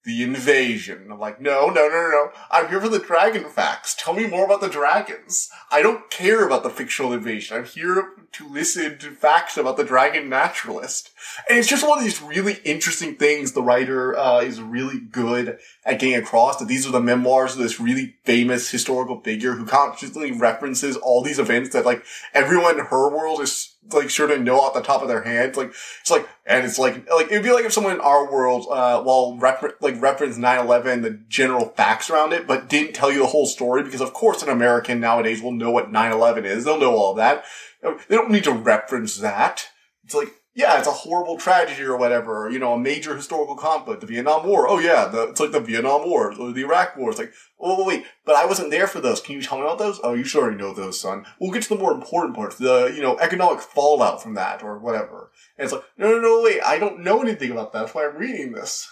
the 0.03 0.23
invasion. 0.23 1.07
I'm 1.11 1.19
like, 1.19 1.39
no, 1.39 1.67
no, 1.67 1.87
no, 1.87 1.89
no, 1.89 2.09
no. 2.09 2.31
I'm 2.49 2.69
here 2.69 2.81
for 2.81 2.89
the 2.89 2.99
dragon 2.99 3.45
facts. 3.45 3.95
Tell 3.97 4.13
me 4.13 4.25
more 4.25 4.45
about 4.45 4.61
the 4.61 4.69
dragons. 4.69 5.49
I 5.71 5.83
don't 5.83 6.09
care 6.09 6.45
about 6.45 6.63
the 6.63 6.71
fictional 6.71 7.13
invasion. 7.13 7.57
I'm 7.57 7.65
here 7.65 8.13
to 8.31 8.49
listen 8.49 8.97
to 8.97 9.11
facts 9.11 9.57
about 9.57 9.77
the 9.77 9.83
dragon 9.83 10.27
naturalist. 10.27 11.11
And 11.47 11.59
it's 11.59 11.67
just 11.67 11.87
one 11.87 11.99
of 11.99 12.03
these 12.03 12.21
really 12.21 12.57
interesting 12.63 13.15
things 13.15 13.51
the 13.51 13.61
writer 13.61 14.17
uh, 14.17 14.39
is 14.39 14.59
really 14.59 14.99
good 14.99 15.59
at 15.85 15.99
getting 15.99 16.15
across 16.15 16.57
that 16.57 16.67
these 16.67 16.87
are 16.87 16.91
the 16.91 16.99
memoirs 16.99 17.53
of 17.53 17.59
this 17.59 17.79
really 17.79 18.15
famous 18.23 18.71
historical 18.71 19.19
figure 19.21 19.53
who 19.53 19.65
constantly 19.65 20.31
references 20.31 20.97
all 20.97 21.21
these 21.21 21.39
events 21.39 21.71
that 21.71 21.85
like 21.85 22.03
everyone 22.33 22.79
in 22.79 22.85
her 22.85 23.09
world 23.09 23.41
is 23.41 23.75
like 23.91 24.09
sure 24.09 24.27
to 24.27 24.37
know 24.37 24.59
off 24.59 24.73
the 24.73 24.81
top 24.81 25.01
of 25.01 25.07
their 25.07 25.23
head. 25.23 25.57
Like 25.57 25.73
it's 26.01 26.11
like 26.11 26.27
and 26.45 26.65
it's 26.65 26.77
like 26.77 27.09
like 27.09 27.27
it'd 27.27 27.43
be 27.43 27.51
like 27.51 27.65
if 27.65 27.73
someone 27.73 27.93
in 27.93 28.01
our 28.01 28.31
world 28.31 28.67
uh 28.69 29.01
well 29.05 29.37
refer- 29.37 29.75
like 29.81 30.01
reference 30.01 30.37
9-11 30.37 31.01
the 31.01 31.19
general 31.27 31.69
facts 31.69 32.09
around 32.09 32.33
it, 32.33 32.47
but 32.47 32.69
didn't 32.69 32.93
tell 32.93 33.11
you 33.11 33.19
the 33.19 33.27
whole 33.27 33.45
story 33.45 33.83
because 33.83 34.01
of 34.01 34.13
course 34.13 34.43
an 34.43 34.49
American 34.49 34.99
nowadays 34.99 35.41
will 35.41 35.51
know 35.51 35.71
what 35.71 35.91
9-11 35.91 36.45
is. 36.45 36.63
They'll 36.65 36.79
know 36.79 36.95
all 36.95 37.15
that. 37.15 37.43
They 37.81 38.15
don't 38.15 38.31
need 38.31 38.43
to 38.43 38.53
reference 38.53 39.17
that. 39.17 39.67
It's 40.03 40.13
like 40.13 40.40
yeah, 40.53 40.77
it's 40.77 40.87
a 40.87 40.91
horrible 40.91 41.37
tragedy 41.37 41.83
or 41.83 41.95
whatever, 41.95 42.45
or, 42.45 42.51
you 42.51 42.59
know, 42.59 42.73
a 42.73 42.79
major 42.79 43.15
historical 43.15 43.55
conflict, 43.55 44.01
the 44.01 44.07
Vietnam 44.07 44.45
War. 44.45 44.67
Oh 44.67 44.79
yeah, 44.79 45.05
the, 45.05 45.29
it's 45.29 45.39
like 45.39 45.51
the 45.51 45.61
Vietnam 45.61 46.03
War 46.03 46.33
or 46.37 46.51
the 46.51 46.61
Iraq 46.61 46.97
War. 46.97 47.09
It's 47.09 47.19
like, 47.19 47.31
oh 47.59 47.85
wait, 47.87 48.03
but 48.25 48.35
I 48.35 48.45
wasn't 48.45 48.69
there 48.69 48.87
for 48.87 48.99
those. 48.99 49.21
Can 49.21 49.35
you 49.35 49.41
tell 49.41 49.59
me 49.59 49.63
about 49.63 49.79
those? 49.79 49.99
Oh, 50.03 50.13
you 50.13 50.25
should 50.25 50.41
already 50.41 50.57
know 50.57 50.73
those, 50.73 50.99
son. 50.99 51.25
We'll 51.39 51.51
get 51.51 51.63
to 51.63 51.69
the 51.69 51.77
more 51.77 51.93
important 51.93 52.35
parts, 52.35 52.57
the, 52.57 52.91
you 52.93 53.01
know, 53.01 53.17
economic 53.19 53.61
fallout 53.61 54.21
from 54.21 54.33
that 54.33 54.61
or 54.61 54.77
whatever. 54.77 55.31
And 55.57 55.63
it's 55.63 55.73
like, 55.73 55.83
no, 55.97 56.09
no, 56.09 56.19
no, 56.19 56.41
wait, 56.43 56.59
I 56.65 56.79
don't 56.79 56.99
know 56.99 57.21
anything 57.21 57.51
about 57.51 57.71
that. 57.71 57.79
That's 57.79 57.95
why 57.95 58.07
I'm 58.07 58.17
reading 58.17 58.51
this. 58.51 58.89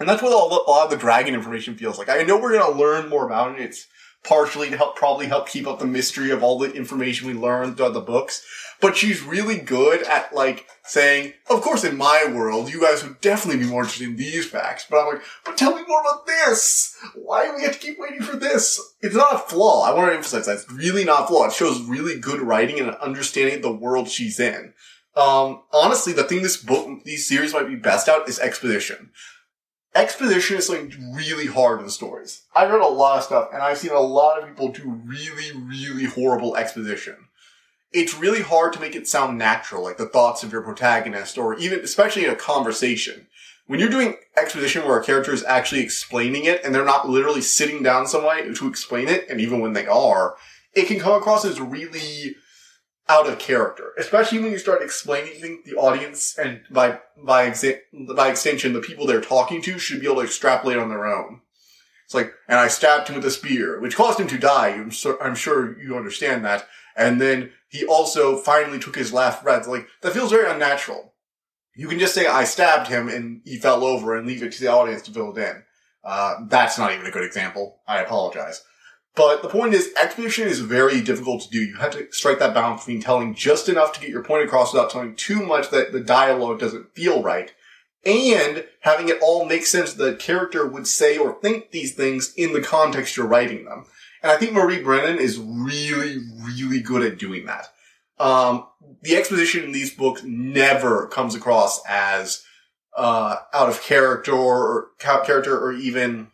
And 0.00 0.08
that's 0.08 0.22
what 0.22 0.32
a 0.32 0.70
lot 0.70 0.84
of 0.84 0.90
the 0.90 0.96
dragon 0.96 1.34
information 1.34 1.74
feels 1.74 1.98
like. 1.98 2.08
I 2.08 2.22
know 2.22 2.38
we're 2.38 2.52
going 2.52 2.72
to 2.72 2.78
learn 2.78 3.08
more 3.08 3.26
about 3.26 3.58
it. 3.58 3.62
It's 3.62 3.86
partially 4.24 4.70
to 4.70 4.76
help, 4.76 4.96
probably 4.96 5.26
help 5.26 5.48
keep 5.48 5.66
up 5.66 5.78
the 5.78 5.86
mystery 5.86 6.30
of 6.30 6.42
all 6.42 6.58
the 6.58 6.72
information 6.72 7.26
we 7.26 7.34
learned 7.34 7.76
throughout 7.76 7.94
the 7.94 8.00
books 8.00 8.44
but 8.80 8.96
she's 8.96 9.22
really 9.22 9.58
good 9.58 10.02
at 10.04 10.34
like 10.34 10.66
saying, 10.84 11.34
of 11.50 11.62
course, 11.62 11.84
in 11.84 11.96
my 11.96 12.30
world, 12.32 12.72
you 12.72 12.80
guys 12.80 13.02
would 13.02 13.20
definitely 13.20 13.62
be 13.62 13.70
more 13.70 13.82
interested 13.82 14.08
in 14.08 14.16
these 14.16 14.48
facts. 14.48 14.86
But 14.88 15.00
I'm 15.00 15.14
like, 15.14 15.22
but 15.44 15.56
tell 15.56 15.74
me 15.74 15.82
more 15.86 16.00
about 16.00 16.26
this. 16.26 16.96
Why 17.14 17.46
do 17.46 17.56
we 17.56 17.62
have 17.62 17.72
to 17.72 17.78
keep 17.78 17.98
waiting 17.98 18.22
for 18.22 18.36
this? 18.36 18.80
It's 19.00 19.16
not 19.16 19.34
a 19.34 19.38
flaw. 19.38 19.82
I 19.82 19.94
want 19.94 20.10
to 20.10 20.16
emphasize 20.16 20.46
that 20.46 20.58
it's 20.58 20.72
really 20.72 21.04
not 21.04 21.24
a 21.24 21.26
flaw. 21.26 21.46
It 21.46 21.52
shows 21.52 21.80
really 21.82 22.18
good 22.18 22.40
writing 22.40 22.78
and 22.78 22.90
understanding 22.96 23.56
of 23.56 23.62
the 23.62 23.72
world 23.72 24.08
she's 24.08 24.38
in. 24.38 24.72
Um, 25.16 25.62
honestly, 25.72 26.12
the 26.12 26.24
thing 26.24 26.42
this 26.42 26.56
book, 26.56 27.02
these 27.04 27.26
series 27.26 27.52
might 27.52 27.66
be 27.66 27.74
best 27.74 28.08
out 28.08 28.28
is 28.28 28.38
exposition. 28.38 29.10
Exposition 29.94 30.58
is 30.58 30.66
something 30.66 31.14
really 31.14 31.46
hard 31.46 31.80
in 31.80 31.88
stories. 31.88 32.42
I've 32.54 32.70
read 32.70 32.80
a 32.80 32.86
lot 32.86 33.18
of 33.18 33.24
stuff 33.24 33.48
and 33.52 33.62
I've 33.62 33.78
seen 33.78 33.90
a 33.90 34.00
lot 34.00 34.40
of 34.40 34.48
people 34.48 34.68
do 34.68 34.90
really, 35.04 35.50
really 35.56 36.04
horrible 36.04 36.56
exposition 36.56 37.28
it's 37.92 38.14
really 38.14 38.42
hard 38.42 38.72
to 38.74 38.80
make 38.80 38.94
it 38.94 39.08
sound 39.08 39.38
natural, 39.38 39.82
like 39.82 39.96
the 39.96 40.06
thoughts 40.06 40.42
of 40.42 40.52
your 40.52 40.62
protagonist, 40.62 41.38
or 41.38 41.54
even, 41.56 41.80
especially 41.80 42.24
in 42.24 42.30
a 42.30 42.36
conversation. 42.36 43.26
When 43.66 43.80
you're 43.80 43.88
doing 43.88 44.16
exposition 44.36 44.84
where 44.84 44.98
a 44.98 45.04
character 45.04 45.32
is 45.32 45.44
actually 45.44 45.82
explaining 45.82 46.44
it 46.44 46.62
and 46.64 46.74
they're 46.74 46.84
not 46.84 47.08
literally 47.08 47.42
sitting 47.42 47.82
down 47.82 48.06
somewhere 48.06 48.52
to 48.52 48.68
explain 48.68 49.08
it, 49.08 49.26
and 49.28 49.40
even 49.40 49.60
when 49.60 49.72
they 49.72 49.86
are, 49.86 50.36
it 50.74 50.86
can 50.86 50.98
come 50.98 51.14
across 51.14 51.44
as 51.44 51.60
really, 51.60 52.36
out 53.08 53.28
of 53.28 53.38
character, 53.38 53.92
especially 53.98 54.38
when 54.38 54.52
you 54.52 54.58
start 54.58 54.82
explaining 54.82 55.62
the 55.64 55.74
audience 55.76 56.36
and 56.38 56.60
by 56.70 57.00
by 57.16 57.48
exa- 57.48 57.80
by 58.14 58.28
extension, 58.28 58.72
the 58.72 58.80
people 58.80 59.06
they're 59.06 59.20
talking 59.20 59.62
to 59.62 59.78
should 59.78 60.00
be 60.00 60.06
able 60.06 60.16
to 60.16 60.22
extrapolate 60.22 60.76
on 60.76 60.88
their 60.88 61.06
own. 61.06 61.40
It's 62.04 62.14
like, 62.14 62.32
and 62.48 62.58
I 62.58 62.68
stabbed 62.68 63.08
him 63.08 63.16
with 63.16 63.24
a 63.26 63.30
spear, 63.30 63.80
which 63.80 63.96
caused 63.96 64.18
him 64.18 64.28
to 64.28 64.38
die. 64.38 64.68
I'm, 64.68 64.90
I'm 65.20 65.34
sure 65.34 65.78
you 65.78 65.96
understand 65.96 66.44
that. 66.44 66.66
And 66.96 67.20
then 67.20 67.52
he 67.68 67.84
also 67.84 68.38
finally 68.38 68.78
took 68.78 68.96
his 68.96 69.12
last 69.12 69.42
breath. 69.42 69.66
Like 69.66 69.88
that 70.02 70.12
feels 70.12 70.30
very 70.30 70.50
unnatural. 70.50 71.12
You 71.74 71.86
can 71.86 71.98
just 71.98 72.14
say 72.14 72.26
I 72.26 72.44
stabbed 72.44 72.88
him 72.88 73.08
and 73.08 73.40
he 73.44 73.56
fell 73.58 73.84
over 73.84 74.16
and 74.16 74.26
leave 74.26 74.42
it 74.42 74.52
to 74.52 74.60
the 74.60 74.68
audience 74.68 75.02
to 75.02 75.12
fill 75.12 75.36
it 75.36 75.38
in. 75.38 75.62
Uh, 76.02 76.36
that's 76.48 76.78
not 76.78 76.92
even 76.92 77.06
a 77.06 77.10
good 77.10 77.24
example. 77.24 77.80
I 77.86 78.00
apologize. 78.00 78.62
But 79.18 79.42
the 79.42 79.48
point 79.48 79.74
is, 79.74 79.92
exposition 80.00 80.46
is 80.46 80.60
very 80.60 81.00
difficult 81.00 81.42
to 81.42 81.50
do. 81.50 81.60
You 81.60 81.74
have 81.78 81.90
to 81.90 82.06
strike 82.12 82.38
that 82.38 82.54
balance 82.54 82.82
between 82.82 83.02
telling 83.02 83.34
just 83.34 83.68
enough 83.68 83.92
to 83.94 84.00
get 84.00 84.10
your 84.10 84.22
point 84.22 84.44
across 84.44 84.72
without 84.72 84.90
telling 84.90 85.16
too 85.16 85.44
much 85.44 85.70
that 85.70 85.90
the 85.90 85.98
dialogue 85.98 86.60
doesn't 86.60 86.94
feel 86.94 87.20
right, 87.20 87.52
and 88.06 88.64
having 88.82 89.08
it 89.08 89.18
all 89.20 89.44
make 89.44 89.66
sense 89.66 89.92
that 89.92 90.04
the 90.04 90.14
character 90.14 90.64
would 90.64 90.86
say 90.86 91.18
or 91.18 91.34
think 91.40 91.72
these 91.72 91.96
things 91.96 92.32
in 92.36 92.52
the 92.52 92.60
context 92.60 93.16
you're 93.16 93.26
writing 93.26 93.64
them. 93.64 93.86
And 94.22 94.30
I 94.30 94.36
think 94.36 94.52
Marie 94.52 94.84
Brennan 94.84 95.18
is 95.18 95.36
really, 95.36 96.18
really 96.40 96.80
good 96.80 97.02
at 97.02 97.18
doing 97.18 97.46
that. 97.46 97.66
Um, 98.20 98.68
the 99.02 99.16
exposition 99.16 99.64
in 99.64 99.72
these 99.72 99.92
books 99.92 100.22
never 100.24 101.08
comes 101.08 101.34
across 101.34 101.84
as 101.88 102.44
uh, 102.96 103.38
out 103.52 103.68
of 103.68 103.82
character 103.82 104.32
or 104.32 104.90
character 105.00 105.58
or 105.58 105.72
even 105.72 106.28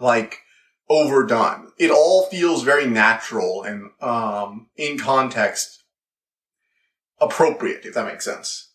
like 0.00 0.40
overdone. 0.88 1.72
It 1.78 1.90
all 1.90 2.26
feels 2.26 2.62
very 2.62 2.86
natural 2.86 3.62
and 3.62 3.90
um, 4.00 4.68
in 4.76 4.98
context 4.98 5.82
appropriate, 7.20 7.84
if 7.84 7.94
that 7.94 8.06
makes 8.06 8.24
sense. 8.24 8.70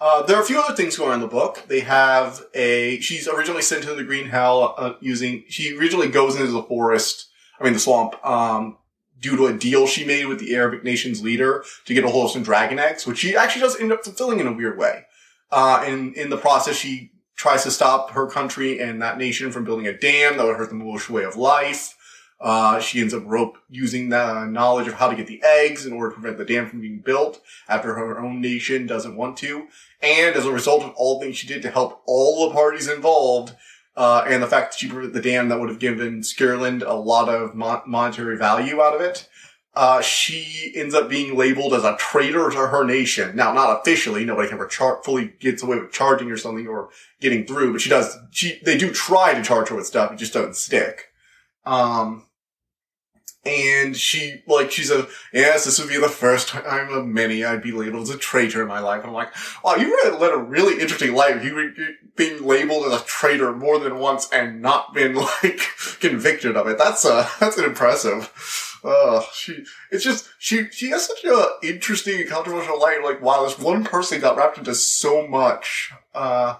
Uh, 0.00 0.22
there 0.22 0.36
are 0.36 0.42
a 0.42 0.46
few 0.46 0.58
other 0.58 0.74
things 0.74 0.96
going 0.96 1.10
on 1.10 1.16
in 1.16 1.20
the 1.20 1.26
book. 1.26 1.64
They 1.68 1.80
have 1.80 2.42
a. 2.54 2.98
She's 3.00 3.28
originally 3.28 3.60
sent 3.60 3.84
to 3.84 3.94
the 3.94 4.04
Green 4.04 4.28
Hell 4.28 4.74
uh, 4.78 4.94
using. 5.00 5.44
She 5.48 5.76
originally 5.76 6.08
goes 6.08 6.36
into 6.36 6.52
the 6.52 6.62
forest. 6.62 7.28
I 7.58 7.64
mean 7.64 7.74
the 7.74 7.80
swamp. 7.80 8.14
Um, 8.24 8.78
due 9.20 9.36
to 9.36 9.46
a 9.46 9.52
deal 9.52 9.86
she 9.86 10.04
made 10.06 10.26
with 10.26 10.40
the 10.40 10.54
Arabic 10.54 10.82
nation's 10.82 11.22
leader 11.22 11.62
to 11.84 11.92
get 11.92 12.04
a 12.04 12.08
hold 12.08 12.26
of 12.26 12.30
some 12.30 12.42
dragon 12.42 12.78
eggs, 12.78 13.06
which 13.06 13.18
she 13.18 13.36
actually 13.36 13.60
does 13.60 13.78
end 13.78 13.92
up 13.92 14.02
fulfilling 14.02 14.40
in 14.40 14.46
a 14.46 14.52
weird 14.52 14.78
way. 14.78 15.04
Uh, 15.50 15.84
and 15.86 16.14
in 16.14 16.30
the 16.30 16.38
process, 16.38 16.76
she 16.76 17.12
tries 17.40 17.62
to 17.62 17.70
stop 17.70 18.10
her 18.10 18.26
country 18.26 18.78
and 18.80 19.00
that 19.00 19.16
nation 19.16 19.50
from 19.50 19.64
building 19.64 19.86
a 19.86 19.96
dam 19.96 20.36
that 20.36 20.44
would 20.44 20.56
hurt 20.56 20.68
the 20.68 20.74
Moulish 20.74 21.08
way 21.08 21.24
of 21.24 21.36
life. 21.36 21.96
Uh, 22.38 22.78
she 22.80 23.00
ends 23.00 23.14
up 23.14 23.22
rope 23.24 23.56
using 23.70 24.10
the 24.10 24.44
knowledge 24.44 24.86
of 24.86 24.92
how 24.92 25.08
to 25.08 25.16
get 25.16 25.26
the 25.26 25.42
eggs 25.42 25.86
in 25.86 25.92
order 25.94 26.10
to 26.10 26.20
prevent 26.20 26.36
the 26.36 26.44
dam 26.44 26.68
from 26.68 26.82
being 26.82 26.98
built 26.98 27.40
after 27.66 27.94
her 27.94 28.20
own 28.20 28.42
nation 28.42 28.86
doesn't 28.86 29.16
want 29.16 29.38
to. 29.38 29.66
And 30.02 30.36
as 30.36 30.44
a 30.44 30.52
result 30.52 30.82
of 30.84 30.92
all 30.96 31.18
the 31.18 31.24
things 31.24 31.38
she 31.38 31.46
did 31.46 31.62
to 31.62 31.70
help 31.70 32.02
all 32.04 32.46
the 32.46 32.54
parties 32.54 32.88
involved, 32.88 33.54
uh, 33.96 34.22
and 34.26 34.42
the 34.42 34.46
fact 34.46 34.72
that 34.72 34.78
she 34.78 34.88
prevented 34.88 35.14
the 35.14 35.22
dam 35.22 35.48
that 35.48 35.58
would 35.58 35.70
have 35.70 35.78
given 35.78 36.22
Scirland 36.22 36.82
a 36.82 36.92
lot 36.92 37.30
of 37.30 37.54
mon- 37.54 37.80
monetary 37.86 38.36
value 38.36 38.82
out 38.82 38.94
of 38.94 39.00
it, 39.00 39.26
uh, 39.74 40.00
she 40.00 40.72
ends 40.74 40.94
up 40.94 41.08
being 41.08 41.36
labeled 41.36 41.74
as 41.74 41.84
a 41.84 41.96
traitor 41.96 42.50
to 42.50 42.56
her 42.56 42.84
nation. 42.84 43.36
Now, 43.36 43.52
not 43.52 43.80
officially, 43.80 44.24
nobody 44.24 44.50
ever 44.52 44.66
char- 44.66 45.00
fully 45.04 45.32
gets 45.38 45.62
away 45.62 45.78
with 45.78 45.92
charging 45.92 46.30
or 46.30 46.36
something 46.36 46.66
or 46.66 46.88
getting 47.20 47.46
through, 47.46 47.72
but 47.72 47.80
she 47.80 47.90
does, 47.90 48.16
she, 48.30 48.60
they 48.64 48.76
do 48.76 48.90
try 48.90 49.32
to 49.32 49.42
charge 49.42 49.68
her 49.68 49.76
with 49.76 49.86
stuff, 49.86 50.12
it 50.12 50.16
just 50.16 50.32
doesn't 50.32 50.56
stick. 50.56 51.10
Um, 51.64 52.26
and 53.44 53.96
she, 53.96 54.42
like, 54.46 54.70
she 54.70 54.82
said, 54.82 55.06
yes, 55.32 55.64
this 55.64 55.78
would 55.78 55.88
be 55.88 55.98
the 55.98 56.08
first 56.08 56.48
time 56.48 56.92
of 56.92 57.06
many 57.06 57.42
I'd 57.42 57.62
be 57.62 57.72
labeled 57.72 58.02
as 58.02 58.10
a 58.10 58.18
traitor 58.18 58.60
in 58.60 58.68
my 58.68 58.80
life. 58.80 59.00
And 59.00 59.08
I'm 59.08 59.14
like, 59.14 59.32
wow, 59.64 59.76
you 59.76 59.86
really 59.86 60.18
led 60.18 60.34
a 60.34 60.36
really 60.36 60.80
interesting 60.80 61.14
life. 61.14 61.42
You 61.42 61.54
were 61.54 61.70
being 62.16 62.44
labeled 62.44 62.92
as 62.92 63.00
a 63.00 63.04
traitor 63.04 63.52
more 63.52 63.78
than 63.78 63.98
once 63.98 64.28
and 64.30 64.60
not 64.60 64.92
been, 64.92 65.14
like, 65.42 65.60
convicted 66.00 66.56
of 66.56 66.66
it. 66.66 66.76
That's, 66.76 67.06
uh, 67.06 67.30
that's 67.38 67.56
impressive. 67.56 68.30
Uh, 68.82 69.22
she, 69.34 69.64
it's 69.90 70.04
just, 70.04 70.28
she, 70.38 70.68
she 70.70 70.90
has 70.90 71.06
such 71.06 71.24
a 71.24 71.46
interesting 71.62 72.20
and 72.20 72.30
controversial 72.30 72.80
life. 72.80 72.98
Like, 73.04 73.20
wow, 73.20 73.44
this 73.44 73.58
one 73.58 73.84
person 73.84 74.20
got 74.20 74.36
wrapped 74.36 74.58
into 74.58 74.74
so 74.74 75.26
much. 75.26 75.92
Uh, 76.14 76.56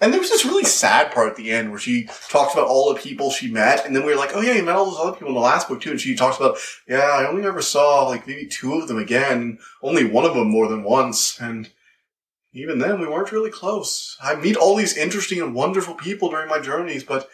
and 0.00 0.12
there 0.12 0.20
was 0.20 0.30
this 0.30 0.46
really 0.46 0.64
sad 0.64 1.12
part 1.12 1.28
at 1.28 1.36
the 1.36 1.50
end 1.50 1.70
where 1.70 1.78
she 1.78 2.08
talks 2.30 2.54
about 2.54 2.66
all 2.66 2.92
the 2.92 2.98
people 2.98 3.30
she 3.30 3.50
met, 3.50 3.84
and 3.84 3.94
then 3.94 4.04
we 4.04 4.12
were 4.12 4.18
like, 4.18 4.30
oh 4.34 4.40
yeah, 4.40 4.54
you 4.54 4.62
met 4.62 4.74
all 4.74 4.86
those 4.86 4.98
other 4.98 5.12
people 5.12 5.28
in 5.28 5.34
the 5.34 5.40
last 5.40 5.68
book 5.68 5.80
too, 5.82 5.90
and 5.90 6.00
she 6.00 6.16
talks 6.16 6.38
about, 6.38 6.56
yeah, 6.88 7.00
I 7.00 7.28
only 7.28 7.46
ever 7.46 7.60
saw 7.60 8.08
like 8.08 8.26
maybe 8.26 8.46
two 8.46 8.74
of 8.74 8.88
them 8.88 8.96
again, 8.96 9.58
only 9.82 10.04
one 10.04 10.24
of 10.24 10.34
them 10.34 10.48
more 10.48 10.68
than 10.68 10.84
once, 10.84 11.38
and 11.38 11.68
even 12.54 12.78
then 12.78 12.98
we 12.98 13.06
weren't 13.06 13.30
really 13.30 13.50
close. 13.50 14.16
I 14.22 14.34
meet 14.36 14.56
all 14.56 14.74
these 14.74 14.96
interesting 14.96 15.40
and 15.42 15.54
wonderful 15.54 15.94
people 15.94 16.30
during 16.30 16.48
my 16.48 16.60
journeys, 16.60 17.04
but 17.04 17.28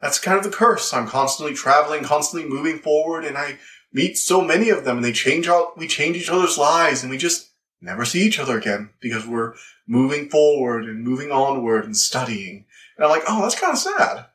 that's 0.00 0.18
kind 0.18 0.36
of 0.36 0.44
the 0.44 0.50
curse. 0.50 0.92
I'm 0.92 1.06
constantly 1.06 1.54
traveling, 1.54 2.02
constantly 2.02 2.48
moving 2.48 2.78
forward, 2.78 3.24
and 3.24 3.38
I 3.38 3.58
meet 3.92 4.16
so 4.18 4.42
many 4.42 4.68
of 4.70 4.84
them, 4.84 4.96
and 4.96 5.04
they 5.04 5.12
change 5.12 5.48
out, 5.48 5.78
we 5.78 5.88
change 5.88 6.16
each 6.16 6.30
other's 6.30 6.58
lives, 6.58 7.02
and 7.02 7.10
we 7.10 7.18
just 7.18 7.50
never 7.80 8.04
see 8.04 8.22
each 8.22 8.38
other 8.38 8.58
again 8.58 8.90
because 9.00 9.26
we're 9.26 9.54
moving 9.86 10.28
forward 10.28 10.84
and 10.84 11.04
moving 11.04 11.30
onward 11.30 11.84
and 11.84 11.96
studying. 11.96 12.66
And 12.96 13.04
I'm 13.04 13.10
like, 13.10 13.22
oh, 13.28 13.42
that's 13.42 13.58
kind 13.58 13.72
of 13.72 13.78
sad. 13.78 14.26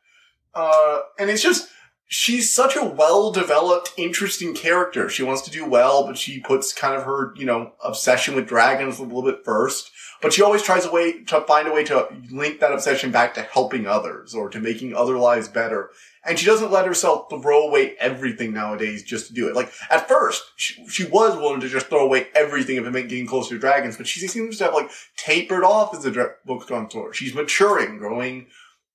Uh, 0.56 1.00
and 1.20 1.30
it's 1.30 1.44
just, 1.44 1.70
she's 2.08 2.54
such 2.54 2.76
a 2.76 2.86
well-developed, 2.86 3.94
interesting 3.98 4.56
character. 4.56 5.10
She 5.10 5.24
wants 5.24 5.42
to 5.44 5.52
do 5.52 5.66
well, 5.66 6.06
but 6.08 6.18
she 6.18 6.40
puts 6.40 6.74
kind 6.74 6.96
of 6.96 7.04
her, 7.04 7.34
you 7.36 7.46
know, 7.46 7.74
obsession 7.84 8.36
with 8.36 8.48
dragons 8.48 9.00
a 9.00 9.04
little 9.04 9.24
bit 9.24 9.44
first. 9.44 9.92
But 10.22 10.32
she 10.32 10.42
always 10.42 10.64
tries 10.64 10.86
a 10.86 10.92
way 10.92 11.24
to 11.24 11.42
find 11.42 11.68
a 11.68 11.74
way 11.74 11.84
to 11.84 12.08
link 12.32 12.62
that 12.62 12.72
obsession 12.72 13.12
back 13.12 13.34
to 13.34 13.42
helping 13.42 13.86
others 13.86 14.34
or 14.34 14.50
to 14.50 14.60
making 14.60 14.96
other 14.96 15.18
lives 15.18 15.50
better. 15.50 15.90
And 16.26 16.40
she 16.40 16.46
doesn't 16.46 16.72
let 16.72 16.86
herself 16.86 17.30
throw 17.30 17.68
away 17.68 17.96
everything 18.00 18.54
nowadays 18.54 19.04
just 19.04 19.28
to 19.28 19.34
do 19.34 19.50
it. 19.50 19.56
Like, 19.56 19.72
at 19.90 20.08
first, 20.08 20.44
she, 20.56 20.88
she 20.88 21.06
was 21.06 21.36
willing 21.36 21.60
to 21.60 21.68
just 21.68 21.88
throw 21.88 22.06
away 22.06 22.28
everything 22.34 22.78
if 22.78 22.86
it 22.86 22.92
meant 22.92 23.10
getting 23.10 23.28
closer 23.28 23.56
to 23.56 23.60
dragons, 23.60 23.98
but 23.98 24.08
she 24.08 24.26
seems 24.28 24.58
to 24.58 24.64
have, 24.64 24.74
like, 24.74 24.90
tapered 25.18 25.66
off 25.66 25.94
as 25.94 26.04
the 26.04 26.12
dra- 26.12 26.36
book's 26.46 26.66
gone 26.66 26.90
forward. 26.90 27.16
She's 27.16 27.34
maturing, 27.34 27.98
growing, 27.98 28.48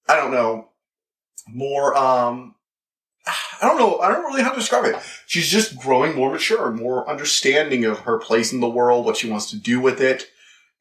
I 0.08 0.16
don't 0.16 0.30
know, 0.30 0.70
more, 1.46 1.94
um, 1.96 2.54
I 3.26 3.66
don't 3.66 3.78
know. 3.78 3.98
I 3.98 4.08
don't 4.10 4.24
really 4.24 4.38
know 4.38 4.48
how 4.48 4.54
to 4.54 4.60
describe 4.60 4.86
it. 4.86 4.96
She's 5.26 5.50
just 5.50 5.78
growing 5.78 6.16
more 6.16 6.32
mature, 6.32 6.70
more 6.70 7.08
understanding 7.10 7.84
of 7.84 8.00
her 8.00 8.16
place 8.16 8.54
in 8.54 8.60
the 8.60 8.68
world, 8.70 9.04
what 9.04 9.18
she 9.18 9.28
wants 9.28 9.50
to 9.50 9.56
do 9.56 9.80
with 9.80 10.00
it. 10.00 10.30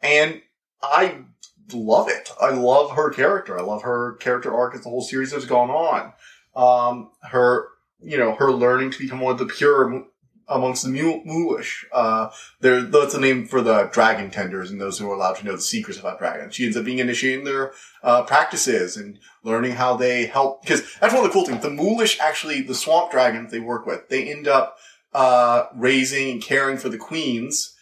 And 0.01 0.41
I 0.81 1.25
love 1.73 2.07
it. 2.07 2.31
I 2.39 2.51
love 2.51 2.91
her 2.91 3.09
character. 3.09 3.59
I 3.59 3.63
love 3.63 3.81
her 3.81 4.13
character 4.13 4.55
arc 4.55 4.75
as 4.75 4.83
the 4.83 4.89
whole 4.89 5.01
series 5.01 5.33
has 5.33 5.43
gone 5.43 5.69
on 5.69 6.13
um, 6.57 7.11
her, 7.21 7.69
you 8.01 8.17
know, 8.17 8.35
her 8.35 8.51
learning 8.51 8.91
to 8.91 8.99
become 8.99 9.21
one 9.21 9.31
of 9.31 9.39
the 9.39 9.45
pure 9.45 10.05
amongst 10.49 10.83
the 10.85 10.89
Moulish. 10.89 11.85
Uh, 11.91 12.29
there, 12.61 12.81
that's 12.81 13.13
the 13.13 13.19
name 13.19 13.45
for 13.45 13.61
the 13.61 13.89
dragon 13.91 14.31
tenders 14.31 14.71
and 14.71 14.79
those 14.79 14.97
who 14.97 15.09
are 15.09 15.13
allowed 15.13 15.35
to 15.35 15.45
know 15.45 15.55
the 15.55 15.61
secrets 15.61 15.99
about 15.99 16.19
dragons. 16.19 16.55
She 16.55 16.63
ends 16.63 16.77
up 16.77 16.85
being 16.85 16.99
initiating 16.99 17.43
their, 17.43 17.73
uh, 18.01 18.23
practices 18.23 18.97
and 18.97 19.19
learning 19.43 19.73
how 19.73 19.97
they 19.97 20.25
help, 20.25 20.61
because 20.61 20.81
that's 20.99 21.13
one 21.13 21.23
of 21.23 21.29
the 21.29 21.33
cool 21.33 21.45
things. 21.45 21.61
The 21.61 21.69
Moulish 21.69 22.19
actually, 22.19 22.61
the 22.61 22.75
swamp 22.75 23.11
dragons 23.11 23.51
they 23.51 23.59
work 23.59 23.85
with, 23.85 24.07
they 24.09 24.31
end 24.31 24.47
up, 24.47 24.77
uh, 25.13 25.65
raising 25.75 26.31
and 26.31 26.41
caring 26.41 26.77
for 26.77 26.89
the 26.89 26.97
queens 26.97 27.75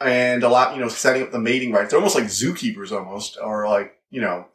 and 0.00 0.42
a 0.44 0.48
lot, 0.48 0.74
you 0.74 0.80
know, 0.80 0.88
setting 0.88 1.22
up 1.22 1.32
the 1.32 1.38
mating 1.40 1.72
rights. 1.72 1.90
They're 1.90 1.98
almost 1.98 2.16
like 2.16 2.26
zookeepers 2.26 2.92
almost, 2.92 3.36
or 3.42 3.68
like, 3.68 3.98
you 4.10 4.20
know, 4.20 4.46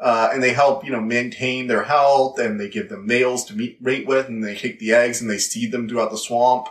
uh, 0.00 0.30
and 0.32 0.42
they 0.42 0.54
help, 0.54 0.84
you 0.84 0.90
know, 0.90 1.00
maintain 1.00 1.66
their 1.66 1.84
health 1.84 2.38
and 2.38 2.58
they 2.58 2.68
give 2.68 2.88
them 2.88 3.06
males 3.06 3.44
to 3.44 3.54
meet, 3.54 3.82
mate 3.82 4.06
with 4.06 4.28
and 4.28 4.42
they 4.42 4.56
take 4.56 4.78
the 4.78 4.92
eggs 4.92 5.20
and 5.20 5.28
they 5.28 5.38
seed 5.38 5.72
them 5.72 5.88
throughout 5.88 6.10
the 6.10 6.16
swamp. 6.16 6.68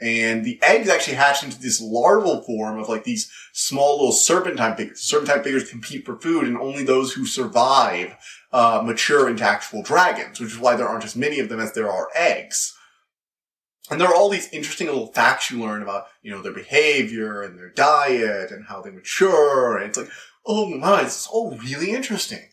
And 0.00 0.44
the 0.44 0.58
eggs 0.62 0.88
actually 0.88 1.16
hatch 1.16 1.42
into 1.42 1.60
this 1.60 1.80
larval 1.80 2.42
form 2.42 2.78
of 2.78 2.88
like 2.88 3.04
these 3.04 3.30
small 3.52 3.96
little 3.96 4.12
serpentine 4.12 4.76
figures. 4.76 5.00
Serpentine 5.00 5.42
figures 5.42 5.68
compete 5.68 6.06
for 6.06 6.16
food 6.16 6.46
and 6.46 6.56
only 6.56 6.84
those 6.84 7.12
who 7.12 7.26
survive, 7.26 8.16
uh, 8.52 8.82
mature 8.84 9.28
into 9.28 9.44
actual 9.44 9.82
dragons, 9.82 10.40
which 10.40 10.52
is 10.52 10.58
why 10.58 10.76
there 10.76 10.88
aren't 10.88 11.04
as 11.04 11.16
many 11.16 11.38
of 11.40 11.48
them 11.48 11.60
as 11.60 11.72
there 11.72 11.90
are 11.90 12.08
eggs. 12.14 12.74
And 13.90 14.00
there 14.00 14.08
are 14.08 14.14
all 14.14 14.28
these 14.28 14.48
interesting 14.52 14.86
little 14.86 15.12
facts 15.12 15.50
you 15.50 15.60
learn 15.60 15.82
about, 15.82 16.06
you 16.22 16.30
know, 16.30 16.40
their 16.40 16.52
behavior 16.52 17.42
and 17.42 17.58
their 17.58 17.70
diet 17.70 18.52
and 18.52 18.66
how 18.66 18.80
they 18.80 18.90
mature. 18.90 19.76
And 19.76 19.88
it's 19.88 19.98
like, 19.98 20.10
oh 20.46 20.70
my, 20.78 21.02
it's 21.02 21.26
all 21.26 21.58
really 21.58 21.90
interesting. 21.90 22.49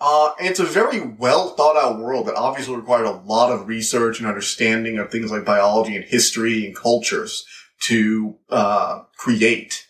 Uh, 0.00 0.32
it's 0.38 0.60
a 0.60 0.64
very 0.64 1.00
well 1.00 1.50
thought 1.50 1.76
out 1.76 1.98
world 1.98 2.26
that 2.26 2.36
obviously 2.36 2.76
required 2.76 3.06
a 3.06 3.10
lot 3.10 3.50
of 3.50 3.66
research 3.66 4.20
and 4.20 4.28
understanding 4.28 4.98
of 4.98 5.10
things 5.10 5.30
like 5.30 5.44
biology 5.44 5.96
and 5.96 6.04
history 6.04 6.64
and 6.64 6.76
cultures 6.76 7.44
to 7.80 8.36
uh, 8.50 9.02
create. 9.16 9.86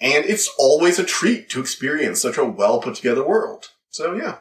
And 0.00 0.26
it's 0.26 0.50
always 0.58 0.98
a 0.98 1.04
treat 1.04 1.48
to 1.50 1.60
experience 1.60 2.20
such 2.20 2.36
a 2.36 2.44
well 2.44 2.80
put 2.80 2.96
together 2.96 3.26
world. 3.26 3.70
So 3.88 4.14
yeah. 4.14 4.38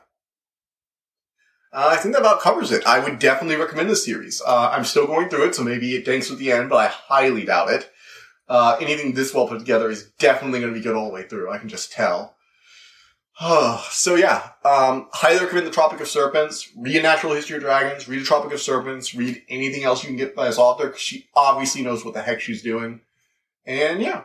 Uh, 1.71 1.89
I 1.91 1.97
think 1.97 2.13
that 2.13 2.21
about 2.21 2.41
covers 2.41 2.71
it. 2.71 2.85
I 2.85 2.99
would 2.99 3.19
definitely 3.19 3.57
recommend 3.57 3.89
this 3.89 4.05
series. 4.05 4.41
Uh, 4.45 4.69
I'm 4.71 4.85
still 4.85 5.07
going 5.07 5.27
through 5.27 5.47
it, 5.47 5.55
so 5.55 5.63
maybe 5.63 5.93
it 5.95 6.05
tanks 6.05 6.31
at 6.31 6.37
the 6.37 6.51
end, 6.51 6.69
but 6.69 6.77
I 6.77 6.87
highly 6.87 7.43
doubt 7.43 7.69
it. 7.69 7.91
Uh, 8.47 8.77
anything 8.79 9.13
this 9.13 9.33
well 9.33 9.47
put 9.47 9.59
together 9.59 9.89
is 9.89 10.11
definitely 10.19 10.59
going 10.59 10.73
to 10.73 10.79
be 10.79 10.83
good 10.83 10.95
all 10.95 11.07
the 11.07 11.13
way 11.13 11.23
through. 11.23 11.51
I 11.51 11.57
can 11.57 11.67
just 11.67 11.91
tell. 11.91 12.34
So 13.91 14.15
yeah, 14.15 14.51
um, 14.63 15.09
highly 15.11 15.41
recommend 15.41 15.67
the 15.67 15.71
Tropic 15.71 15.99
of 15.99 16.07
Serpents. 16.07 16.71
Read 16.77 16.95
a 16.95 17.01
Natural 17.01 17.33
History 17.33 17.57
of 17.57 17.63
Dragons. 17.63 18.07
Read 18.07 18.21
a 18.21 18.25
Tropic 18.25 18.53
of 18.53 18.61
Serpents. 18.61 19.13
Read 19.13 19.41
anything 19.49 19.83
else 19.83 20.03
you 20.03 20.07
can 20.07 20.17
get 20.17 20.35
by 20.35 20.45
this 20.45 20.57
author 20.57 20.87
because 20.87 21.01
she 21.01 21.27
obviously 21.35 21.81
knows 21.81 22.05
what 22.05 22.13
the 22.13 22.21
heck 22.21 22.39
she's 22.39 22.61
doing. 22.61 23.01
And 23.65 24.01
yeah. 24.01 24.23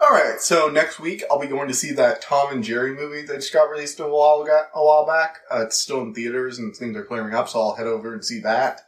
All 0.00 0.10
right, 0.10 0.40
so 0.40 0.68
next 0.68 1.00
week 1.00 1.24
I'll 1.28 1.40
be 1.40 1.48
going 1.48 1.66
to 1.68 1.74
see 1.74 1.92
that 1.92 2.22
Tom 2.22 2.52
and 2.52 2.62
Jerry 2.62 2.94
movie 2.94 3.22
that 3.22 3.36
just 3.36 3.52
got 3.52 3.70
released 3.70 3.98
a 3.98 4.06
while 4.06 4.46
a 4.74 4.84
while 4.84 5.06
back. 5.06 5.38
Uh, 5.50 5.62
it's 5.62 5.76
still 5.76 6.02
in 6.02 6.14
theaters 6.14 6.58
and 6.58 6.76
things 6.76 6.96
are 6.96 7.04
clearing 7.04 7.34
up, 7.34 7.48
so 7.48 7.60
I'll 7.60 7.74
head 7.74 7.86
over 7.86 8.12
and 8.12 8.24
see 8.24 8.40
that. 8.40 8.82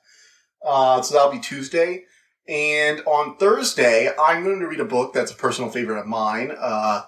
Uh, 0.64 1.00
so 1.02 1.14
that'll 1.14 1.32
be 1.32 1.40
Tuesday. 1.40 2.04
And 2.46 3.00
on 3.06 3.38
Thursday, 3.38 4.10
I'm 4.20 4.44
going 4.44 4.60
to 4.60 4.68
read 4.68 4.80
a 4.80 4.84
book 4.84 5.12
that's 5.12 5.32
a 5.32 5.36
personal 5.36 5.70
favorite 5.70 5.98
of 5.98 6.06
mine. 6.06 6.52
Uh, 6.56 7.02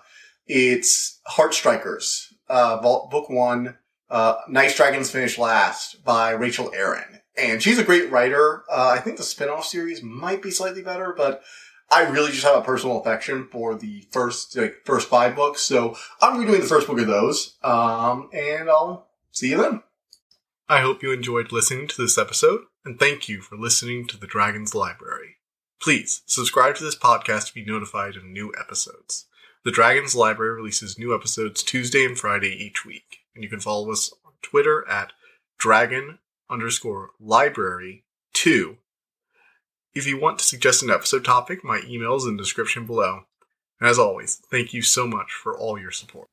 it's 0.46 1.20
Heartstrikers, 1.30 2.32
uh, 2.48 2.80
book 2.80 3.30
one, 3.30 3.78
uh, 4.10 4.36
Nice 4.48 4.76
Dragons 4.76 5.10
Finish 5.10 5.38
Last 5.38 6.04
by 6.04 6.30
Rachel 6.30 6.72
Aaron. 6.74 7.20
And 7.36 7.62
she's 7.62 7.78
a 7.78 7.84
great 7.84 8.10
writer. 8.10 8.64
Uh, 8.70 8.90
I 8.94 8.98
think 8.98 9.16
the 9.16 9.22
spin-off 9.22 9.64
series 9.64 10.02
might 10.02 10.42
be 10.42 10.50
slightly 10.50 10.82
better, 10.82 11.14
but 11.16 11.42
I 11.90 12.02
really 12.02 12.30
just 12.30 12.44
have 12.44 12.56
a 12.56 12.64
personal 12.64 13.00
affection 13.00 13.48
for 13.50 13.74
the 13.74 14.06
first, 14.10 14.56
like, 14.56 14.82
first 14.84 15.08
five 15.08 15.34
books. 15.34 15.62
So 15.62 15.96
I'm 16.20 16.38
redoing 16.38 16.60
the 16.60 16.66
first 16.66 16.86
book 16.86 16.98
of 16.98 17.06
those. 17.06 17.56
Um, 17.62 18.28
and 18.32 18.68
I'll 18.68 19.08
see 19.30 19.50
you 19.50 19.56
then. 19.56 19.82
I 20.68 20.80
hope 20.80 21.02
you 21.02 21.12
enjoyed 21.12 21.52
listening 21.52 21.86
to 21.88 22.00
this 22.00 22.16
episode, 22.16 22.62
and 22.84 22.98
thank 22.98 23.28
you 23.28 23.42
for 23.42 23.56
listening 23.56 24.06
to 24.08 24.16
the 24.16 24.26
Dragon's 24.26 24.74
Library. 24.74 25.36
Please 25.80 26.22
subscribe 26.26 26.76
to 26.76 26.84
this 26.84 26.96
podcast 26.96 27.48
to 27.48 27.54
be 27.54 27.64
notified 27.64 28.16
of 28.16 28.24
new 28.24 28.52
episodes. 28.58 29.26
The 29.64 29.70
Dragons 29.70 30.16
Library 30.16 30.56
releases 30.56 30.98
new 30.98 31.14
episodes 31.14 31.62
Tuesday 31.62 32.04
and 32.04 32.18
Friday 32.18 32.48
each 32.48 32.84
week, 32.84 33.18
and 33.32 33.44
you 33.44 33.50
can 33.50 33.60
follow 33.60 33.92
us 33.92 34.12
on 34.24 34.32
Twitter 34.42 34.84
at 34.88 35.12
dragon 35.56 36.18
underscore 36.50 37.10
library 37.20 38.02
two. 38.32 38.78
If 39.94 40.04
you 40.04 40.20
want 40.20 40.40
to 40.40 40.44
suggest 40.44 40.82
an 40.82 40.90
episode 40.90 41.24
topic, 41.24 41.62
my 41.62 41.80
email 41.86 42.16
is 42.16 42.24
in 42.24 42.36
the 42.36 42.42
description 42.42 42.86
below. 42.86 43.26
And 43.78 43.88
as 43.88 44.00
always, 44.00 44.42
thank 44.50 44.74
you 44.74 44.82
so 44.82 45.06
much 45.06 45.30
for 45.30 45.56
all 45.56 45.78
your 45.78 45.92
support. 45.92 46.26